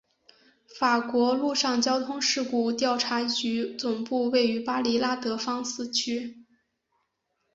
[0.79, 6.43] 法国陆上交通事故调查局总部位于巴黎拉德芳斯区。